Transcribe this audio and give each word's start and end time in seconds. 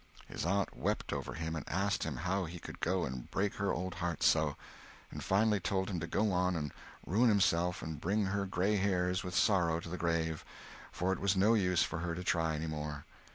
His 0.25 0.47
aunt 0.47 0.75
wept 0.75 1.13
over 1.13 1.35
him 1.35 1.55
and 1.55 1.63
asked 1.69 2.01
him 2.05 2.15
how 2.15 2.45
he 2.45 2.57
could 2.57 2.79
go 2.79 3.05
and 3.05 3.29
break 3.29 3.53
her 3.57 3.71
old 3.71 3.93
heart 3.93 4.23
so; 4.23 4.55
and 5.11 5.23
finally 5.23 5.59
told 5.59 5.91
him 5.91 5.99
to 5.99 6.07
go 6.07 6.31
on, 6.31 6.55
and 6.55 6.73
ruin 7.05 7.29
himself 7.29 7.83
and 7.83 8.01
bring 8.01 8.25
her 8.25 8.47
gray 8.47 8.77
hairs 8.77 9.23
with 9.23 9.35
sorrow 9.35 9.79
to 9.79 9.89
the 9.89 9.97
grave, 10.01 10.43
for 10.91 11.13
it 11.13 11.19
was 11.19 11.37
no 11.37 11.53
use 11.53 11.83
for 11.83 11.99
her 11.99 12.15
to 12.15 12.23
try 12.23 12.55
any 12.55 12.65
more. 12.65 13.05